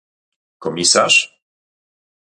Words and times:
komisarz 0.63 1.15